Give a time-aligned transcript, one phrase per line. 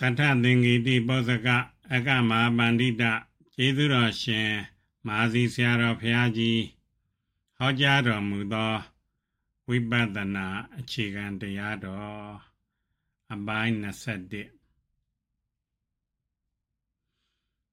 [0.00, 1.48] သတ္ထသင်္ကေတိပောဇက
[1.94, 3.02] အကမဟာပန္တိတ
[3.54, 4.50] ကျေးဇူးတော်ရှင်
[5.06, 6.62] မဟာစီဆရာတော်ဘုရားကြီး
[7.56, 8.74] ဟောကြားတော်မူသော
[9.68, 10.46] ဝိပဿနာ
[10.78, 12.30] အခြေခံတရားတော်
[13.32, 14.32] အပိုင်း21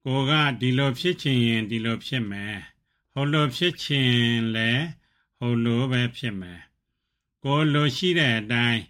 [0.03, 0.31] ကိုက
[0.61, 2.57] ဒီလိုဖြစ်ချင်ရင်ဒီလိုဖြစ်မယ်
[3.13, 4.13] ဟိုလိုဖြစ်ချင်
[4.55, 4.71] လဲ
[5.37, 6.61] ဟိုလိုပဲဖြစ်မယ်
[7.43, 8.81] ကိုလိုရှိတဲ့အတိုင်း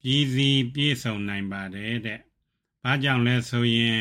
[0.00, 2.20] ပြည်စည်းပြည့်စုံနိုင်ပါတယ်တဲ့။
[2.84, 4.00] ဘာကြောင့်လဲဆိုရင်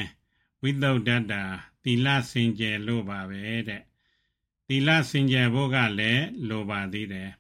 [0.62, 1.44] ဝိသုဒ္ဓတာ
[1.84, 3.84] သီလစင်ကြယ်လို့ပါပဲတဲ့။
[4.68, 7.32] သီလစင်ကြယ်ဖို့ကလည်းလိုပါသေးတယ်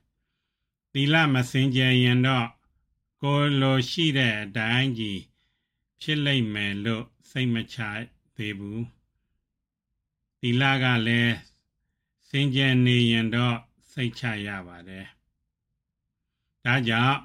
[0.93, 2.47] ။သီလမစင်ကြယ်ရင်တော့
[3.23, 5.21] ကိုလိုရှိတဲ့အတိုင်းကြီး
[6.01, 7.77] ဖြစ်လိမ့်မယ်လို့စိတ်မချ
[8.35, 8.81] သေးဘူး။
[10.39, 11.35] သီလကလည်း
[12.29, 13.57] စင်ကြယ်နေရင်တော့
[13.91, 15.05] စိတ်ချရပါတယ်။
[16.65, 17.17] ဒါကြောင့်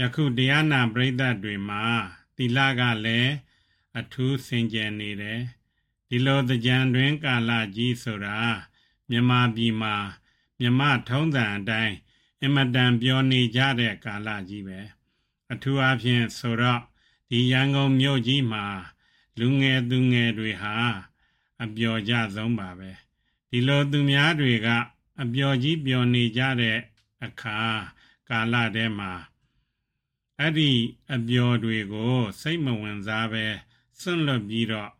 [0.00, 1.82] ယခုတရားနာပရိသတ်တွေမှာ
[2.36, 3.32] သီလကလည်း
[3.98, 5.40] အထူးစင်ကြယ်နေတယ်
[6.08, 8.38] ဒီလိုတကြံတွင်ကာလကြီးဆိုတာ
[9.10, 9.94] မြမပြည်မှာ
[10.58, 11.96] မြမထုံးစံအတိုင်း
[12.44, 14.80] အမတန်ပြောနေကြတဲ့ကာလကြီးပဲ
[15.52, 16.82] အထူးအဖြင့်ဆိုတော့
[17.30, 18.64] ဒီရန်ကုန်မြို့ကြီးမှာ
[19.38, 20.74] လူငယ်သူငယ်တွေဟာ
[21.62, 22.90] အပျော်ကြဆုံးပါပဲ
[23.50, 24.68] ဒီလိုသူများတွေက
[25.22, 26.78] အပျော်ကြီးပျော်နေကြတဲ့
[27.24, 27.60] အခါ
[28.28, 29.12] ကာလထဲမှာ
[30.38, 30.70] အဲ့ဒီ
[31.14, 33.46] အပျော်တွေကို စိတ်မဝင်စားပဲ
[34.00, 34.90] စွန့်လွတ်ပြီးတော့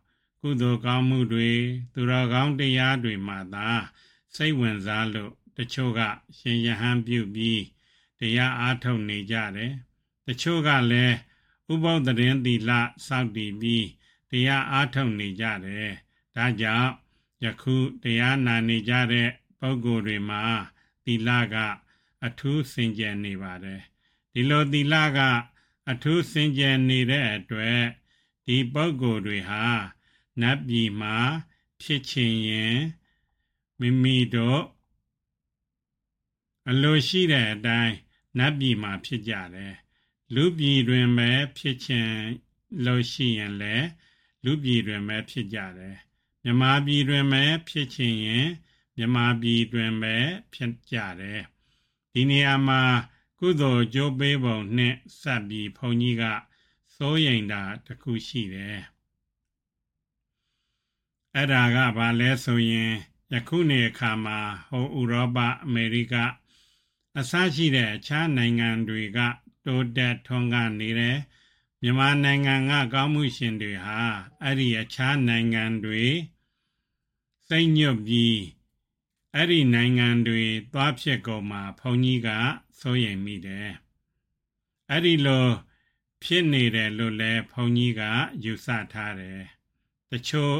[0.41, 1.51] ကုသိုလ်ကောင်းမှုတွေ
[1.93, 3.67] သူတော်ကောင်းတရားတွေမှသာ
[4.35, 6.01] စိတ်ဝင်စားလို့တချို့က
[6.37, 7.63] ရှင်ယဟန်ပြုပြီး
[8.19, 9.73] တရားအားထုတ်နေကြတယ်
[10.27, 11.15] တချို့ကလည်း
[11.73, 12.71] ဥပုသ္တရင်သီလ
[13.07, 13.87] စောင့်တည်ပြီး
[14.31, 15.91] တရားအားထုတ်နေကြတယ်
[16.35, 16.91] ဒါကြောင့်
[17.43, 20.41] ယခုတရားနာနေကြတဲ့ပုဂ္ဂိုလ်တွေမှာ
[21.05, 21.55] သီလက
[22.25, 23.81] အထူးစင်ကြယ်နေပါတယ်
[24.33, 25.19] ဒီလိုသီလက
[25.91, 27.81] အထူးစင်ကြယ်နေတဲ့အတွက်
[28.47, 29.65] ဒီပုဂ္ဂိုလ်တွေဟာ
[30.41, 31.17] နတ်ပြည်မှာ
[31.81, 32.77] ဖြစ်ချင်ရင်
[33.79, 34.63] မိမိတို့
[36.69, 37.95] အလိုရှိတဲ့အတိုင်း
[38.37, 39.75] နတ်ပြည်မှာဖြစ်ကြတယ်
[40.35, 42.11] လူပြည်တွင်ပဲဖြစ်ချင်
[42.85, 43.87] လို့ရှိရင်လည်း
[44.43, 45.97] လူပြည်တွင်ပဲဖြစ်ကြတယ်
[46.43, 48.47] မြမပြည်တွင်ပဲဖြစ်ချင်ရင်
[48.97, 50.15] မြမပြည်တွင်ပဲ
[50.53, 51.41] ဖြစ်ကြတယ်
[52.13, 52.81] ဒီနေရာမှာ
[53.39, 56.23] ကုသိုလ်ကြိုးပေးပုံနဲ့စပ်ပြီးဘုန်းကြီးက
[56.99, 58.79] စိုးရိမ်တာတခုရှိတယ်
[61.35, 62.93] အဲ့ဒါကဘာလဲဆိုရင်
[63.33, 66.15] ယခုနေအခါမှာဟိုဥရောပအမေရိက
[67.17, 69.19] အစရှိတဲ့အခြားနိုင်ငံတွေက
[69.65, 71.17] တိုးတက်ထွန်းကားနေတယ်
[71.81, 73.99] မြန်မာနိုင်ငံကကောင်းမှုရှင်တွေဟာ
[74.43, 76.05] အဲ့ဒီအခြားနိုင်ငံတွေ
[77.47, 78.39] စိတ်ညွတ်ပြီး
[79.35, 80.43] အဲ့ဒီနိုင်ငံတွေ
[80.73, 82.29] သွားဖြစ်ကုန်မှာဘုန်းကြီးက
[82.79, 83.69] စိုးရိမ်မိတယ်
[84.89, 85.47] အဲ့ဒီလို
[86.23, 88.01] ဖြစ်နေတယ်လို့လည်းဘုန်းကြီးက
[88.43, 89.41] ယူဆထားတယ်
[90.09, 90.57] တချို့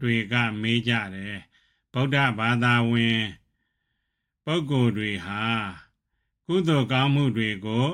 [0.00, 1.36] တွေကမေးကြတယ်
[1.92, 3.22] ဗုဒ္ဓဘာသာဝင်
[4.44, 5.44] ပုဂ္ဂိုလ်တွေဟာ
[6.46, 7.86] ကုသိုလ်ကောင်းမှုတွေကို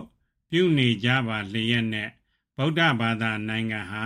[0.50, 2.08] ပြုနေကြပါလျက်နဲ့
[2.56, 4.04] ဗုဒ္ဓဘာသာနိုင်ငံဟာ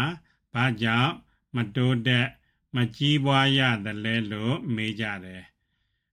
[0.55, 1.13] ဘာကြောင့်
[1.55, 2.29] မတိုးတက်
[2.75, 5.45] မကြီးပွားရသလဲလို့မေးကြတယ်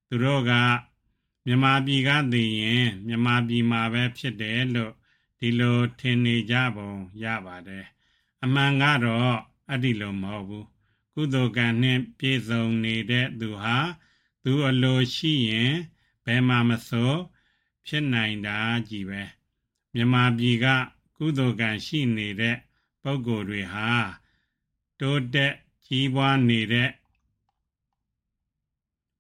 [0.07, 0.51] သူတို့က
[1.45, 4.93] မြန်မာပြည်ကသိရင်မြန်မာပြည်မှာပဲဖြစ်တယ်လို့
[5.45, 6.91] ဒီလိုထင်နေကြပုံ
[7.23, 7.85] ရပါတယ်
[8.43, 9.37] အမှန်ကတော့
[9.69, 10.67] အဲ့ဒီလိုမဟုတ်ဘူး
[11.13, 13.77] ကုသိုလ်ကံနှင့်ပြည့်စုံနေတဲ့သူဟာ
[14.43, 15.73] သူအလိုရှိရင်
[16.25, 17.19] ဘယ်မှမစိုး
[17.87, 18.57] ဖြစ်နိုင်တာ
[18.89, 19.21] ကြီးပဲ
[19.93, 20.65] မြမပြည်က
[21.17, 22.55] ကုသိုလ်ကံရှိနေတဲ့
[23.03, 23.89] ပုဂ္ဂိုလ်တွေဟာ
[24.99, 25.53] တိုးတက်
[25.85, 26.89] ကြီးပွားနေတဲ့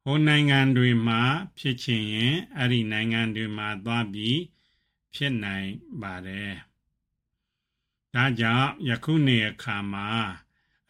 [0.03, 1.21] ဟိုနိုင်ငံတွေမှာ
[1.57, 4.39] ဖြစ်ချင်ရင်အဲ့ဒီနိုင်ငံတွေမှာသွားပြီး
[5.15, 5.69] ဖြစ်နိုင်
[6.01, 6.51] ပါတယ်။
[8.13, 10.07] ဒါကြောင့်ယခုနေအခါမှာ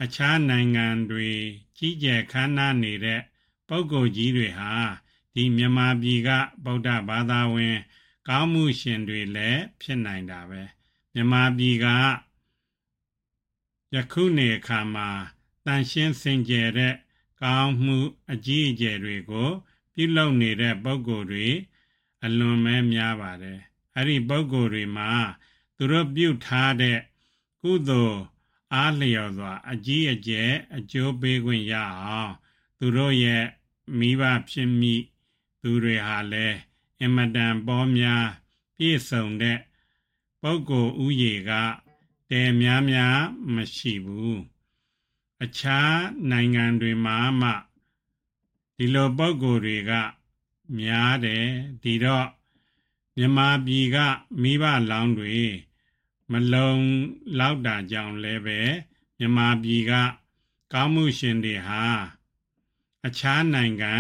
[0.04, 1.30] အခြားနိုင်ငံတွေ
[1.78, 3.22] ကြီးကျယ်ခမ်းနားနေတဲ့
[3.68, 4.72] ပုဂ္ဂိုလ်ကြီးတွေဟာ
[5.34, 6.30] ဒီမြန်မာပြည်က
[6.66, 7.78] ဗုဒ္ဓဘာသာဝင်
[8.28, 10.62] ကောင်းမှုရှင်တွေလည်းဖြစ်နိုင်တာပဲ
[11.14, 11.88] မြန်မာပြည်က
[13.94, 15.10] ယခုနေအခါမှာ
[15.66, 16.96] တန်ရှင်းစင်ကြယ်တဲ့
[17.42, 17.98] ကောင်းမှု
[18.32, 19.50] အကြီးအကျယ်တွေကို
[19.94, 21.48] ပြုလုပ်နေတဲ့ပုဂ္ဂိုလ်တွေ
[22.24, 23.60] အလွန်ပဲများပါတယ်
[23.96, 25.12] အဲ့ဒီပုဂ္ဂိုလ်တွေမှာ
[25.76, 27.00] သူတို့ပြုထားတဲ့
[27.62, 28.20] ကုသိုလ်
[28.74, 32.34] အားလျော်စွာ အကြီးအကျယ်အကျိုးပေးခွင့်ရအောင်
[32.78, 33.46] သူတို့ရဲ့
[33.98, 34.96] မိဘဖြစ်မိ
[35.62, 36.58] သူတွေဟာလည်း
[37.04, 38.28] အမတန်ပေါ်များ
[38.78, 39.60] ပြည့်စုံတဲ့
[40.42, 41.52] ပုဂ္ဂိုလ်ဥယေက
[42.30, 43.20] တဲများများ
[43.56, 44.42] မရှိဘူး
[45.44, 45.96] အခြား
[46.32, 47.52] နိုင်ငံတွေမှာမှ
[48.76, 49.92] ဒီလိုပုဂ္ဂိုလ်တွေက
[50.80, 51.46] များတယ်
[51.84, 52.28] ဒီတော့
[53.18, 53.98] မြန်မာပြည်က
[54.42, 55.38] မိဘလောင်းတွေ
[56.32, 56.74] မလုံ
[57.40, 58.60] လောက်တာကြောင့်လည်းပဲ
[59.20, 59.92] မြမြန်မာပြည်က
[60.74, 61.84] ကောင်းမှုရှင်တွေဟာ
[63.06, 63.94] အခြားနိုင်ငံ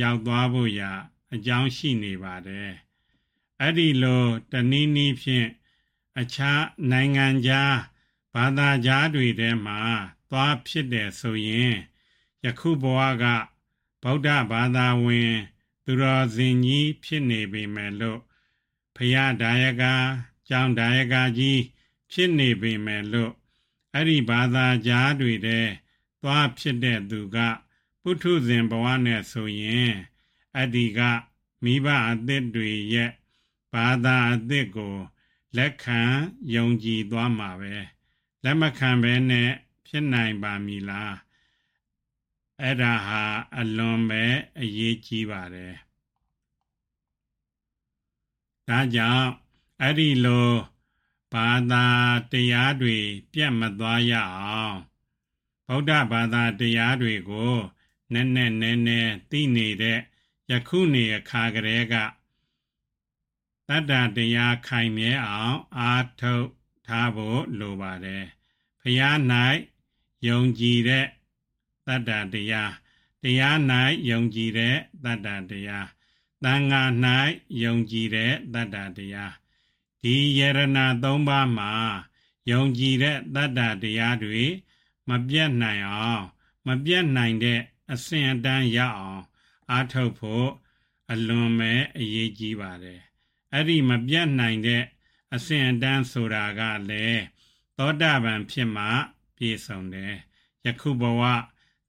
[0.00, 0.92] ရောက်သွားဖို့ရာ
[1.34, 2.72] အကြောင်းရှိနေပါတယ်
[3.60, 5.48] အဲ့ဒီလိုတနည်းနည်းဖြင့်
[6.20, 7.74] အခြားနိုင်ငံခြား
[8.34, 9.80] ဘာသာကြားတွေထဲမှာ
[10.30, 11.74] သွားဖြစ်တယ်ဆိုရင်
[12.44, 13.24] ယခုဘဝက
[14.02, 15.34] ဗုဒ္ဓဘာသာဝင်
[15.84, 18.20] သူတော်စင်ကြီးဖြစ်နေပေမဲ့လို့
[19.00, 19.94] ဖရာဒါယကာ
[20.48, 21.60] ကျောင်းဒါယကာကြီး
[22.12, 23.32] ဖြစ်နေပေမဲ့လို့
[23.94, 25.68] အဲ့ဒီဘာသာကြားတွေတဲ့
[26.22, 27.36] သွားဖြစ်တဲ့သူက
[28.02, 29.92] ပုထုဇဉ်ဘဝနဲ့ဆိုရင်
[30.54, 31.00] အဲ့ဒီက
[31.64, 33.10] မိဘအသစ်တွေရဲ့
[33.72, 34.96] ဘာသာအသစ်ကို
[35.56, 36.00] လက်ခံ
[36.54, 37.74] ယုံကြည်သွားမှာပဲ
[38.44, 39.50] လက်မခံဘဲနဲ့
[39.86, 41.14] ဖြစ်နိုင်ပါမည်လား
[42.60, 43.22] အဲ့ဒါဟာ
[43.58, 44.24] အလွန်ပဲ
[44.60, 45.74] အရေးကြီးပါတယ်
[48.68, 49.28] ဒါကြောင့်
[49.80, 50.50] အဲ့ဒီလို
[51.32, 51.86] ဘာသာ
[52.32, 52.96] တရားတွေ
[53.32, 54.78] ပြတ်မသွားရအောင်
[55.66, 57.56] ဗုဒ္ဓဘာသာတရားတွေကို
[58.12, 59.98] နည်းနည်းနည်းနည်းသိနေတဲ့
[60.50, 61.94] ယခုနေအခါကလေးက
[63.68, 66.48] တတ္တတရားခိုင်မြဲအောင်အာထုတ်
[66.86, 68.24] ထားဖို့လိုပါတယ်
[68.80, 69.18] ဖျား၌
[70.28, 71.06] ယုံကြည်တဲ့
[71.86, 72.72] တတ္တတရား
[73.22, 73.56] တရား၌
[74.10, 75.86] ယုံကြည်တဲ့တတ္တတရား
[76.44, 76.82] သံဃာ၌
[77.62, 79.34] ယုံကြည်တဲ့တတ္တတရား
[80.02, 81.72] ဒီယရဏသုံးပါးမှာ
[82.50, 84.44] ယုံကြည်တဲ့တတ္တတရားတွေ
[85.08, 86.24] မပြတ်နိုင်အောင်
[86.66, 87.60] မပြတ်နိုင်တဲ့
[87.92, 89.22] အစဉ်အတန်းရအောင်
[89.70, 90.48] အားထုတ်ဖို့
[91.10, 93.00] အလွန်ပဲအရေးကြီးပါတယ်
[93.52, 94.84] အဲ့ဒီမပြတ်နိုင်တဲ့
[95.34, 96.60] အစဉ်အတန်းဆိုတာက
[96.90, 97.22] လည်း
[97.76, 98.86] သောတာပန်ဖြစ်မှ
[99.36, 100.14] ပြည့်စုံတယ်
[100.64, 101.22] ယခုဘဝ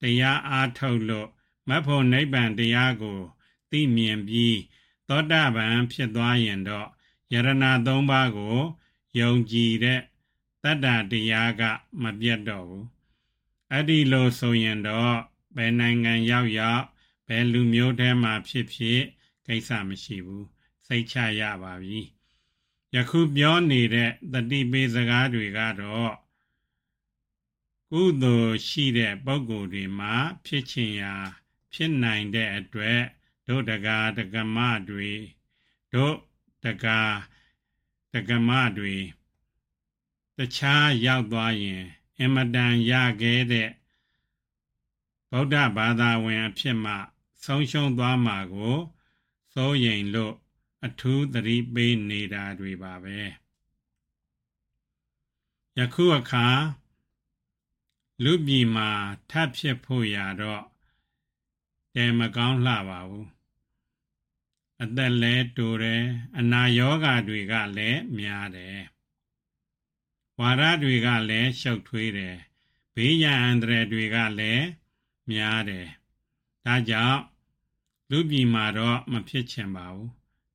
[0.01, 1.29] တရားအားထုတ်လို့
[1.69, 3.19] မဖို့နိဗ္ဗာန်တရားကို
[3.71, 4.59] သိမြင်ပြီး
[5.07, 6.87] သောတာပန်ဖြစ်သွားရင်တော့
[7.33, 8.57] ယရဏသုံးပါးကို
[9.19, 10.01] ယုံကြည်တဲ့
[10.63, 11.61] တတ္တတရားက
[12.01, 12.87] မပြတ်တော့ဘူး
[13.71, 15.15] အဲ့ဒီလိုဆိုရင်တော့
[15.55, 16.83] ဘယ်နိုင်ငံရောက်ရောက်
[17.27, 19.01] ဘယ်လူမျိုးထဲမှာဖြစ်ဖြစ်
[19.47, 20.47] ကိစ္စမရှိဘူး
[20.87, 21.99] စိတ်ချရပါပြီ
[22.95, 26.13] ယခုပြောနေတဲ့တတိပေးစကားတွေကတော့
[27.91, 30.13] ကုသိုလ်ရှိတဲ့ပုဂ္ဂိုလ်တွေမှာ
[30.45, 31.13] ဖြစ်ချင်ရာ
[31.73, 33.01] ဖြစ်နိုင်တဲ့အတွက်
[33.51, 34.57] ဒုဒကာဒကမ
[34.89, 35.11] တွေ
[35.93, 36.05] ဒု
[36.63, 36.99] ဒကာ
[38.13, 38.95] ဒကမတွေ
[40.37, 41.83] တခြားရောက်သွားရင်
[42.19, 43.69] အမတန်ရခဲ့တဲ့
[45.31, 46.93] ဗုဒ္ဓဘာသာဝင်အဖြစ်မှ
[47.43, 48.77] ဆုံးရှုံးသွားမှာကို
[49.53, 50.35] စိုးရိမ်လို့
[50.85, 53.19] အထူးသတိပေးနေတာတွေပါပဲ
[55.77, 56.47] ယခုအခါ
[58.23, 58.89] လူပြည်မှာ
[59.29, 60.63] ထပ်ဖြစ်ဖို့ရတော့
[61.95, 63.38] တဲမကောင်းလှပါဘူး
[64.83, 66.03] အသက်လဲတူတယ်
[66.37, 68.79] အနာယောဂါတွေကလည်းများတယ်
[70.39, 72.37] ဝါရတွေကလည်းရှုပ်ထွေးတယ်
[72.95, 74.65] ဘေးရန်အန္တရာယ်တွေကလည်း
[75.31, 75.87] များတယ်
[76.65, 77.21] ဒါကြောင့်
[78.09, 80.09] လူပြည်မှာတော့မဖြစ်ချင်ပါဘူး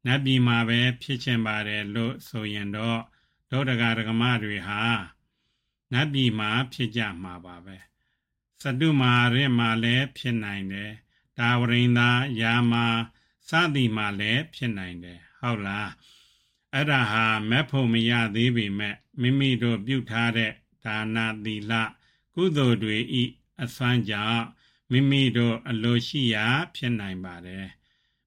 [0.06, 3.00] နတ်ပြည်မှာပဲဖြစ်ချင်ပါတယ်လို့ဆိုရင်တော့
[3.50, 4.80] ဒုဒဂရကမတွေဟာ
[5.92, 7.76] နတ်ပြည်မှာဖြစ်ကြမှာပါပဲ
[8.62, 10.92] စတုမာရမှာလည်းဖြစ်နိုင်တယ်
[11.38, 12.10] ဒါဝရိန္ဒာ
[12.40, 12.86] ယာမာ
[13.48, 15.90] စသည်မှာလည်းဖြစ်နိုင်တယ်ဟုတ်လား
[16.72, 20.52] အဲ့ဒါဟာမက်ဖို့မရသေးပေမဲ့မိမိတို့ပြုထားတဲ့
[20.84, 21.72] ဒါနသီလ
[22.34, 23.24] ကုသိုလ်တွေဤ
[23.62, 24.44] အစွမ်းကြောင့်
[24.92, 27.66] မိမိတို့အလိုရှိရာ ဖြစ်နိုင်ပါတယ်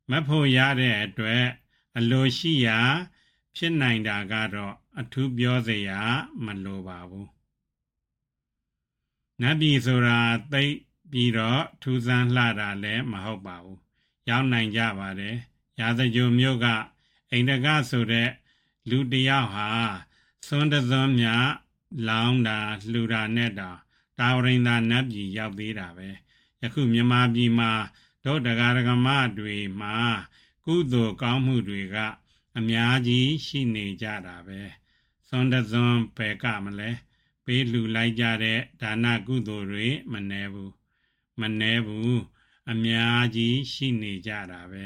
[0.10, 1.46] မက်ဖို့ရတဲ့အတွက်
[1.98, 2.80] အလိုရှိရာ
[3.56, 6.01] ဖြစ်နိုင်တာကတော့အထူးပြောစရာ
[6.46, 7.30] မလိုပါဘူး
[9.42, 10.20] နတ်ပြည်ဆိုတာ
[10.53, 10.63] သိ
[11.12, 13.87] ပြီးတော့ထူးဆန်းလှတာလည်းမဟုတ်ပါဘူး
[14.29, 15.36] ရောက်နိုင်ကြပါတယ်
[15.79, 16.67] ရာဇဂိုမြို့က
[17.31, 18.29] အိန္ဒကဆိုတဲ့
[18.89, 19.69] လူတယောက်ဟာ
[20.46, 21.27] သွန်းတသွန်းမြ
[22.07, 22.57] လောင်းတာ
[22.91, 23.69] လှူတာနဲ့တာ
[24.19, 26.10] တာဝရိန်သာနတ်ပြည်ရောက်သေးတာပဲ
[26.62, 27.72] ယခုမြန်မာပြည်မှာ
[28.25, 29.07] ဒုဒဂရကမ
[29.39, 29.96] တွေမှာ
[30.65, 31.98] ကုသိုလ်ကောင်းမှုတွေက
[32.57, 34.62] အများကြီးရှိနေကြတာပဲ
[35.27, 36.89] သွန်းတသွန်းပဲကမလဲ
[37.46, 40.74] ပေးလှူလိုက်ကြတဲ့ဒါနကုသိုလ်တွေမနှဲဘူး
[41.39, 42.19] မနှဲဘူး
[42.72, 44.86] အများကြီးရှိနေကြတာပဲ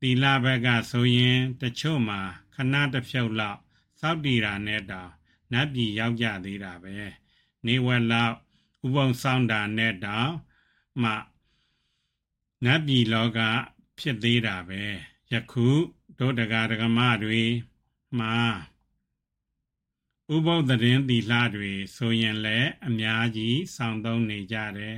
[0.00, 2.20] သီလဘက်ကဆိုရင်တချို့မှာ
[2.54, 3.60] ခဏတစ်ဖြုတ်လောက်
[4.00, 5.10] စောက်တီတာနဲ့တောင်
[5.52, 6.96] နတ်ပြည်ရောက်ကြသေးတာပဲ
[7.66, 8.34] နေဝက်လောက်
[8.86, 10.32] ဥပုံဆောင်တာနဲ့တောင်
[11.02, 11.12] မှ
[12.64, 13.40] နတ်ပြည်လောက
[13.98, 14.82] ဖြစ်သေးတာပဲ
[15.32, 15.68] ယခု
[16.18, 17.42] ဒုဒဂရကမတွေ
[18.18, 18.36] မှာ
[20.34, 24.96] ဥပုသရင်သီလတွေဆိုရင်လည်းအများကြီးဆောင်သုံးနေကြတယ်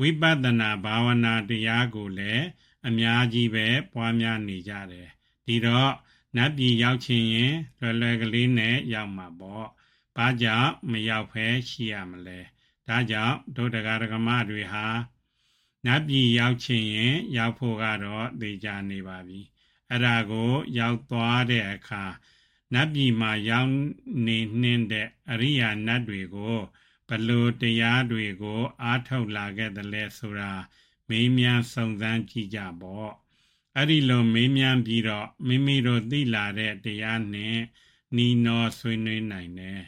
[0.00, 2.44] ဝိပဿနာဘာဝနာတရားကိုလည်း
[2.88, 5.08] အများကြီးပဲပွားများနေကြတယ်
[5.46, 5.92] ဒီတော့
[6.36, 9.66] နတ်ပြည်ရောက်ချင်ရင်လွယ်လွယ်ကလေးနဲ့ရောက်မှာပေါ့
[10.16, 12.40] ဘာကြောင့်မရောက်ဖဲရှိရမလဲ
[12.88, 14.86] ဒါကြောင့်ဒုဒကာဒကမတွေဟာ
[15.86, 19.40] နတ်ပြည်ရောက်ချင်ရင်ရောက်ဖို့ကတော့သိကြနေပါပြီ
[19.90, 22.04] အဲ့ဒါကိုရောက်သွားတဲ့အခါ
[22.74, 23.70] နတ်ပြည်မှာရောက်
[24.26, 26.58] နေနှင်းတဲ့အရိယာနတ်တွေကို
[27.10, 30.52] ဘလို့တရားတွေကို အားထုတ်လာခဲ့တယ်လဲဆိုတာ
[31.08, 33.10] မေးမြန်းစုံစမ်းကြည့်ကြပေါ့
[33.76, 37.56] အဲ့ဒီလိုမေးမြန်းပြီးတော့မိမိတို့သိလာတဲ့တရားနဲ့
[38.16, 39.82] နီနောဆွေးနွေးနိုင်တယ်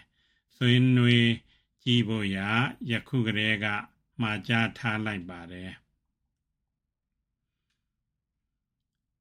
[0.57, 1.29] ဆွေးနွေး
[1.85, 2.49] ကြည့်ဖို့ရာ
[2.91, 3.67] ယခုကလေးက
[4.21, 5.73] မှာကြားထားလိုက်ပါတယ်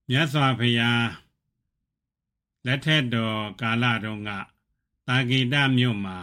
[0.09, 1.07] မြတ်စွာဘုရား
[2.65, 4.31] လက်ထက်တော်ကာလတုန်းက
[5.07, 6.17] တာဂိတမြို့မှာ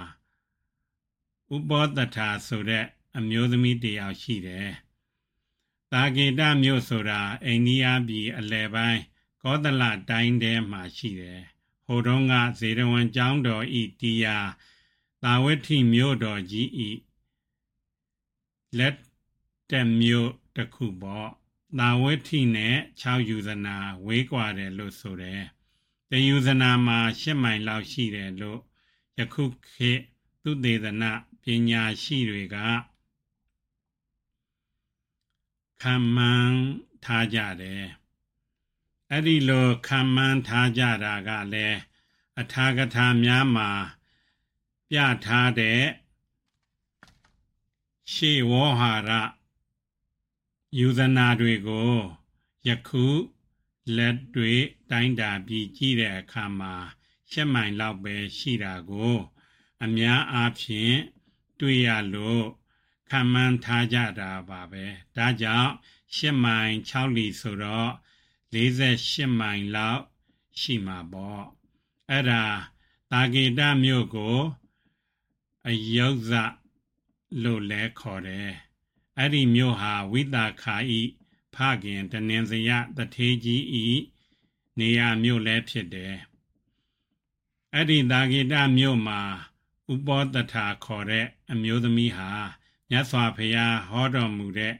[1.54, 2.84] ဥပောတထာဆိုတဲ့
[3.18, 4.68] အမျိုးသမီးတယောက်ရှိတယ်။
[5.92, 9.00] တာဂိတမြို့ဆိုတာအိန္ဒိယပြည်အလယ်ပိုင်း
[9.42, 11.40] ကောသလတိုင်းထဲမှာရှိတယ်။
[11.86, 14.48] ဟိုတုန်းကဇေရဝံကျောင်းတော်ဤတရား
[15.22, 16.90] သာဝတိမြို့တော်ကြီးဤ
[18.78, 18.96] လက်
[19.70, 21.28] တက်မြို့တစ်ခုပေါ့
[21.78, 23.76] သာဝတိနဲ့6ယူဇနာ
[24.06, 25.42] ဝေးကွာတယ်လို့ဆိုတယ်
[26.10, 28.60] တယူဇနာမှာ10မိုင်လောက်ရှိတယ်လို့
[29.18, 30.00] ယခုခေတ်
[30.42, 31.04] သုတေသန
[31.37, 31.37] ပ
[31.70, 32.56] ညာရှိတွေက
[35.82, 36.58] ခံမှန်း
[37.04, 37.84] ထားကြတယ်
[39.10, 41.78] အဲ့ဒီလိုခံမှန်းထားကြတာကလည်း
[42.40, 43.70] အထာကထာများမှာ
[44.90, 45.82] ပြထားတဲ့
[48.12, 49.10] ရှေဝေါဟာရ
[50.78, 51.94] ယူဇနာတွေကို
[52.66, 53.06] ယခု
[53.96, 54.54] လက်တွေ
[54.90, 56.74] တိုင်းတာပြီးကြည့်တဲ့အခါမှာ
[57.30, 59.16] ရှက်မိုင်လောက်ပဲရှိတာကို
[59.84, 60.96] အများအားဖြင့်
[61.60, 62.46] တွေ့ရလို့
[63.10, 64.84] ခံမှန်းထားကြတာပါပဲ
[65.16, 65.72] ဒါကြောင့်
[66.14, 67.90] ရှစ်မိုင်6လီဆိုတော့
[68.52, 70.02] 48မိုင်လောက်
[70.60, 71.44] ရှိမှာပေါ့
[72.10, 72.44] အဲ့ဒါ
[73.10, 74.38] တာဂေတမြို့ကို
[75.68, 76.32] အယုတ်ဇ
[77.42, 78.50] လို့လဲခေါ်တယ်
[79.18, 81.00] အဲ့ဒီမြို့ဟာဝိတာခာဤ
[81.54, 83.86] ဖခင်တနင်္ဇယတထေကြီးဤ
[84.78, 86.16] နေရာမြို့လည်းဖြစ်တယ်
[87.74, 89.20] အဲ့ဒီတာဂိတမြို့မှာ
[89.92, 92.30] ဥပောတထာခေါ်တဲ့အမျိုးသမီးဟာ
[92.90, 94.74] မြတ်စွာဘုရားဟောတော်မူတဲ့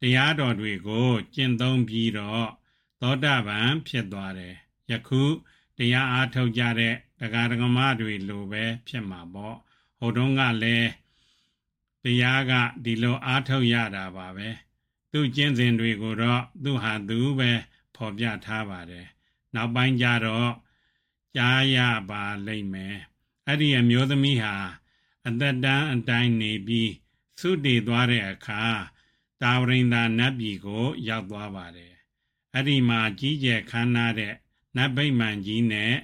[0.00, 2.46] တရားတော်တွေကိုကျင့်သုံးပြီးတော့
[3.00, 4.54] သောတာပန်ဖြစ်သွားတယ်
[4.90, 5.22] ယခု
[5.78, 9.56] တရားအားထုတ်ကြတဲ့တရားဓမ္မတွေလိုပဲဖြစ်မှာပေါ့
[9.98, 10.90] ဟိုတုန်းကလည်း
[12.04, 12.52] တရားက
[12.84, 14.48] ဒီလိုအားထုတ်ရတာပါပဲ
[15.12, 17.50] သူ့ကျင့်စဉ်တွေကိုတော့သူဟာသူပဲ
[17.96, 19.06] ဖော်ပြထားပါတယ်
[19.54, 20.52] နောက်ပိုင်းကျတော့
[21.36, 21.78] ကြားရ
[22.10, 22.96] ပါလိမ့်မယ်
[23.46, 24.54] အဲ့ဒီအမျိုးသမီးဟာ
[25.28, 26.92] အသက်တန်းအတိုင်းနေပြီး
[27.38, 28.62] သုတေသွားတဲ့အခါ
[29.42, 31.94] တာဝရိန္ဒာနတ်ပြည်ကို ရောက်သွားပါတယ်
[32.54, 34.34] အဲ့ဒီမှာကြီးကျယ်ခမ်းနားတဲ့
[34.76, 35.94] နတ်ဗိမာန်ကြီးနဲ့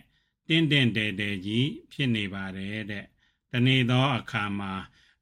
[0.49, 3.07] တင့်တင့်တဲတဲကြီးဖြစ်နေပါတယ်တဲ့
[3.53, 4.73] တနေ့သောအခါမှာ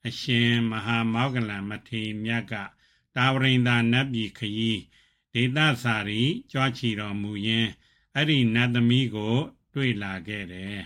[0.06, 2.54] အရှင်မဟာမောဂလံမထေမြတ်က
[3.16, 4.80] တာဝရိန္ဒာနတ်ပြည်ခရီး
[5.32, 6.22] ဒေသစာရီ
[6.52, 7.70] ကြွားချီတော်မူရင်း
[8.14, 9.36] အဲ့ဒီနတ်သမီးကို
[9.74, 10.80] တွေ့လာခဲ့တယ်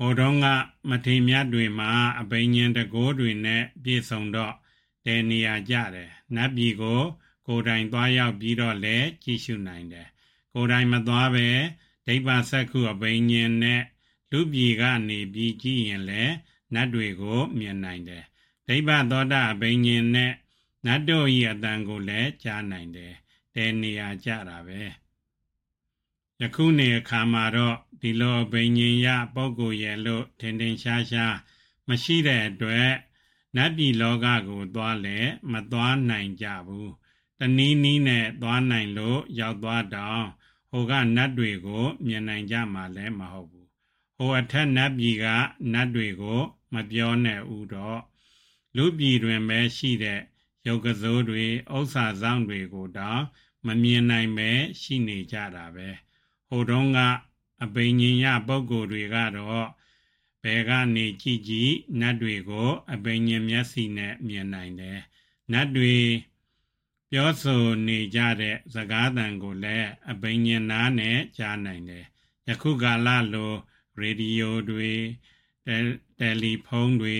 [0.00, 0.46] ဟိုတုန်းက
[0.88, 1.90] မထေမြတ်တွေမှာ
[2.20, 4.54] အပိညင်တကိုးတွေနဲ့ပြည့်စုံတော့
[5.06, 7.02] တဲနေရာကြတယ်နတ်ပြည်ကို
[7.46, 10.08] ကိုယ်တိုင်သွားရောက်ပြီးတော့လည်းကြည့်ရှုနိုင်တယ်
[10.54, 11.48] ကိုယ်တိုင်မသွားပဲ
[12.06, 13.82] ဒိဗ္ဗစက္ခုအပိညင်နဲ့
[14.30, 16.34] လူပြည်ကနေပြီးကြည့်ရင်လည်း
[16.74, 18.24] နတ်တွေကိုမြင်နိုင်တယ်
[18.68, 20.32] ဒိဗ္ဗသောတာအပိညင်နဲ့
[20.86, 23.14] နတ်တို့ဤအတန်ကိုလည်းကြားနိုင်တယ်
[23.54, 24.82] တဲနေရာကြတာပဲ
[26.40, 31.36] ယခုနေအခါမှာတော့ဒီလိုဘိညာယပုဂ္ဂိုလ်ရဲ့လို့ထင်ထင်ရှားရှား
[31.88, 32.88] မရှိတဲ့အတွက်
[33.56, 35.18] နတ်ပြည်လောကကိုသွားလဲ
[35.52, 36.92] မသွားနိုင်ကြဘူး
[37.38, 40.24] တနည်းနည်းနဲ့သွားနိုင်လို့ရောက်သွားတော့
[40.70, 43.68] ဟိုကနတ်တွေကိုမြင်နိုင်ကြမှာလည်းမဟုတ်ဘူး
[44.16, 45.26] ဟိုအထက်နတ်ပြည်က
[45.72, 46.40] နတ်တွေကို
[46.74, 48.00] မပြောနဲ့ဦးတော့
[48.76, 50.20] လူပြည်တွင်ပဲရှိတဲ့
[50.66, 51.44] ရုပ်ကစိုးတွေ
[51.76, 53.22] ဥစ္စာဆောင်တွေကိုတော့
[53.66, 55.88] မမြင်နိုင်ပဲရှိနေကြတာပဲ
[56.48, 56.98] ဟိုတုန်းက
[57.62, 59.68] အပိညင်ရပုဂ္ဂိုလ်တွေကတော့
[60.42, 65.00] ဘယ်ကနေကြည့်ကြည့်နတ်တွေကိုအပိညင်မျက်စိနဲ့မြင်နိုင်တယ်
[65.52, 65.96] နတ်တွေ
[67.10, 72.04] ပြောဆိုနေကြတဲ့စကားသံကိုလည်းအပိညင်နားနဲ့ကြားနိုင်တယ်
[72.48, 73.52] ယခုကာလလို
[73.98, 74.92] ရေဒီယိုတွေ
[76.18, 77.18] တယ်လီဖုန်းတွေ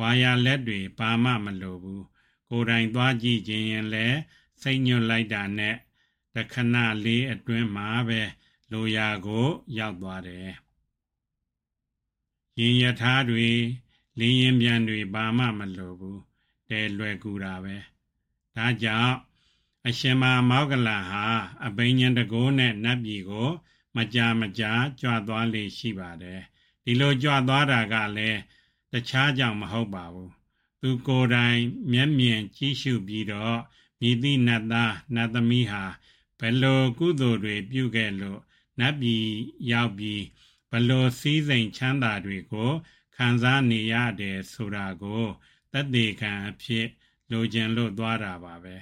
[0.00, 2.04] ဝါယာလက်တွေဘာမှမလိုဘူး
[2.50, 4.18] ကိုယ်တိုင်သွားကြည့်ခြင်းရင်လည်း
[4.62, 5.76] စိတ်ညွတ်လိုက်တာနဲ့
[6.34, 8.20] တခဏလေးအတွင်းမှာပဲ
[8.72, 9.46] လိုရာကို
[9.78, 10.48] ရောက်သွားတယ်။
[12.58, 13.48] ရင်ယထာတွေ
[14.18, 16.20] လင်းရင်ပြန်တွေဘာမှမလိုဘူး
[16.68, 17.76] တဲလွယ်ကူတာပဲ။
[18.56, 19.16] ဒါကြောင့်
[19.86, 21.24] အရှင်မမောဂလဟာ
[21.66, 23.48] အဘိညာဉ်တကိုးနဲ့နတ်ပြည်ကို
[23.96, 26.40] မကြာမကြာကြွသွားလေရှိပါတယ်
[26.84, 28.40] ဒီလိုကြွသွားတာကလည်း
[28.92, 30.32] တခြားကြောင့်မဟုတ်ပါဘူး
[30.80, 31.58] သူကိုယ်တိုင်
[31.92, 33.58] မျက်မြင်ကြည့်ရှုပြီးတော့
[34.00, 35.84] မြည်သည့်နတ်သားနတ်သမီးဟာ
[36.38, 38.40] ဘယ်လိုကုသိုလ်တွေပြုခဲ့လို့
[38.80, 39.26] နတ်ပြည်
[39.72, 40.22] ရောက်ပြီး
[40.70, 42.70] ဘယ်လိုစည်းစိမ်ချမ်းသာတွေကို
[43.16, 45.24] ခံစားနေရတယ်ဆိုတာကို
[45.72, 46.86] တသက်ခံအဖြစ်
[47.30, 48.76] လိုချင်လို့သွားတာပါပဲ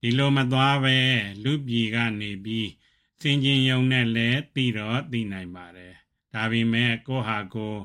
[0.00, 0.96] ဒီလိုမသွားပဲ
[1.44, 2.68] လူပြည်ကနေပြီး
[3.20, 5.94] စင်ကျင်ယုံနဲ့လည်းသိတော့သိနိုင်ပါတယ်
[6.34, 7.76] ဒါပေမဲ့ကိုဟာကို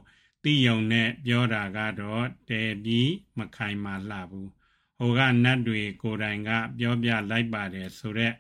[0.43, 4.51] သိယုံနဲ့ပြောတာကတော့တဲပြီးမခိုင်မာလှဘူး
[4.97, 6.49] ဟိုကနတ်တွေကိုယ်တိုင်က
[6.79, 8.35] ပြောပြလိုက်ပါတယ်ဆိုတော့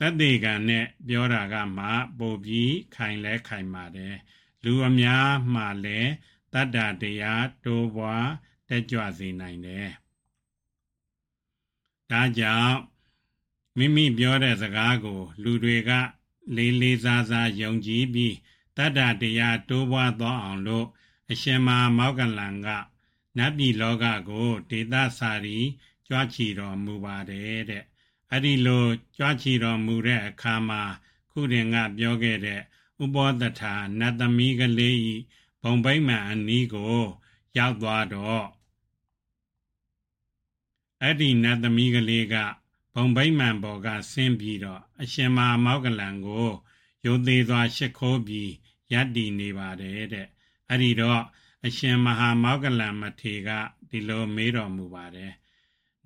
[0.00, 1.86] တသက်ခံနဲ့ပြောတာကမှ
[2.18, 4.16] ပိုပြီးခိုင်လဲခိုင်ပါတယ်
[4.64, 6.12] လူအများမှလည်း
[6.52, 8.28] တတ္တတရားတိုးပွား
[8.68, 9.88] တက်ကြွစေနိုင်တယ်
[12.10, 12.78] ဒါကြောင့်
[13.78, 15.90] မိမိပြောတဲ့စကားကို လူတွေက
[16.56, 18.36] လေးလေးစားစားယုံကြည်ပြီး
[18.76, 20.86] တတ္တတရားတိုးပွားသွားအောင်လို့
[21.30, 22.68] အရှင်မမောကလန်က
[23.36, 25.58] နတ်ပြည်လောကကိုဒေသစာရီ
[26.06, 27.84] ကြွားချီတော်မူပါတယ်တဲ့
[28.30, 28.84] အဲ့ဒီလို
[29.16, 30.82] ကြွားချီတော်မူတဲ့အခါမှာ
[31.30, 32.60] ခုရင်ကပြောခဲ့တဲ့
[33.02, 35.14] ဥပောတထာနတ်သမီးကလေးဤ
[35.62, 37.00] ဘုံဗိမာန်အနီးကို
[37.56, 38.46] ရောက်သွားတော့
[41.02, 42.36] အဲ့ဒီနတ်သမီးကလေးက
[42.94, 46.48] ဘုံဗိမာန်ပေါ်ကဆင်းပြီးတော့အရှင်မမောကလန်ကို
[47.06, 48.52] ယုံသေးစွာရှ िख ိုးပြီး
[48.92, 50.28] ယက်တည်နေပါတယ်တဲ့
[50.68, 51.22] အဲ့ဒီတော့
[51.66, 53.48] အရှင်မဟာမောကလန်မထေက
[53.90, 55.32] ဒီလိုမေးတော်မူပါတယ်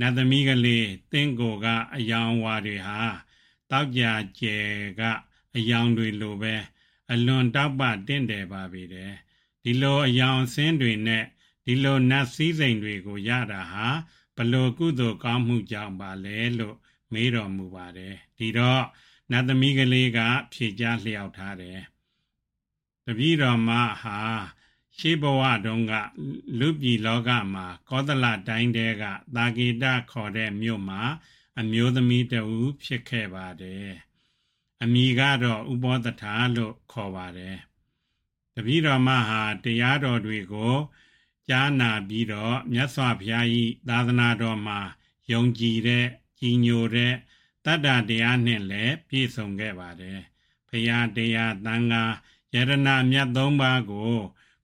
[0.01, 3.01] နတ်သမီးကလေးတင့်ကိုကအယောင်ဝါတွေဟာ
[3.71, 4.03] တောက်ကြ
[4.41, 4.59] ကျဲ
[5.01, 5.03] က
[5.57, 6.55] အယောင်တွေလိုပဲ
[7.13, 9.13] အလွန်တောက်ပတင့်တယ်ပါပြီတဲ့
[9.63, 11.25] ဒီလိုအယောင်ဆင်းတွေနဲ့
[11.67, 13.87] ဒီလိုနတ်စည်းစိမ်တွေကိုရတာဟာ
[14.37, 16.77] ဘလို့ကုသိုလ်ကောင်းမှုကြောင့်ပါလဲလို့
[17.13, 18.85] မေးတော်မူပါတယ်ဒီတော့
[19.31, 20.19] နတ်သမီးကလေးက
[20.53, 21.81] ဖြေကြားလျှောက်ထားတယ်
[23.07, 23.71] တပည့်တော်မ
[24.03, 24.21] ဟာ
[24.99, 25.93] ရှေးဘဝတုန်းက
[26.59, 29.03] လူပြည်လောကမှာကောသလတိုင်းတဲက
[29.35, 31.03] သာဂေတခေါ်တဲ့မြို့မှာ
[31.61, 33.91] အမျိုးသမီးတဦးဖြစ်ခဲ့ပါတယ်
[34.83, 37.57] အမိကတော့ဥပောတထာလို့ခေါ်ပါတယ်
[38.55, 40.77] တပည့်တော်မဟာတရားတော်တွေကို
[41.49, 43.47] ကြားနာပြီးတော့မြတ်စွာဘုရား၏
[43.89, 44.79] သာသနာတော်မှာ
[45.33, 46.07] ယုံကြည်တဲ့
[46.39, 47.15] ကြီးညိုတဲ့
[47.65, 50.21] တတ္တတရားနဲ့လည်းပြည့်စုံခဲ့ပါတယ်
[50.69, 52.05] ဘုရားတရားသံဃာ
[52.55, 54.15] ယရနာမြတ်သုံးပါးကို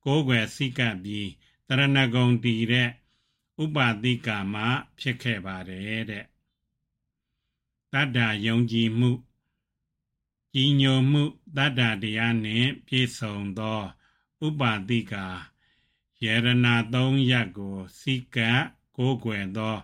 [0.04, 1.30] ကိုးကွယ်စိကပ်ပြီး
[1.68, 2.90] တရဏဂုံတည်တဲ့
[3.62, 4.56] ဥပတိကာမ
[4.98, 6.26] ဖြစ်ခဲ့ပါတယ်တဲ့
[7.92, 9.10] တတ္တယုံကြည်မှု
[10.54, 11.24] ကြီးညိုမှု
[11.56, 13.82] တတ္တတရားနှင့်ပြည့်စုံသော
[14.46, 15.26] ဥပတိကာ
[16.24, 18.62] ယရနာသုံးရပ်ကိုစိကပ်
[18.96, 19.76] ကိုးကွယ်သော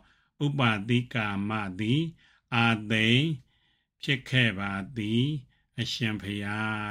[0.45, 2.03] ဥပတိကာမသည်
[2.55, 3.09] အာသိ
[4.03, 5.25] ဖြစ်ခဲ့ပါသည်
[5.79, 6.85] အရှင်ဖျား